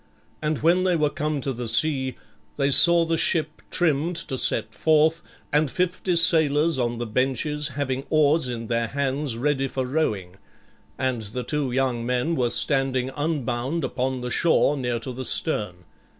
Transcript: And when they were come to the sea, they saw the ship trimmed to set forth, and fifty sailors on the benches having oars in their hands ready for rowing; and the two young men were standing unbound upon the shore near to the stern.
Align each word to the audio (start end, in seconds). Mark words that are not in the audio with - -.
And 0.41 0.63
when 0.63 0.83
they 0.83 0.95
were 0.95 1.11
come 1.11 1.41
to 1.41 1.53
the 1.53 1.67
sea, 1.67 2.15
they 2.55 2.71
saw 2.71 3.05
the 3.05 3.19
ship 3.19 3.61
trimmed 3.69 4.15
to 4.15 4.35
set 4.35 4.73
forth, 4.73 5.21
and 5.53 5.69
fifty 5.69 6.15
sailors 6.15 6.79
on 6.79 6.97
the 6.97 7.05
benches 7.05 7.67
having 7.77 8.05
oars 8.09 8.47
in 8.49 8.65
their 8.65 8.87
hands 8.87 9.37
ready 9.37 9.67
for 9.67 9.85
rowing; 9.85 10.37
and 10.97 11.21
the 11.21 11.43
two 11.43 11.71
young 11.71 12.03
men 12.03 12.35
were 12.35 12.49
standing 12.49 13.11
unbound 13.15 13.83
upon 13.83 14.21
the 14.21 14.31
shore 14.31 14.75
near 14.75 14.97
to 14.99 15.11
the 15.13 15.23
stern. 15.23 15.85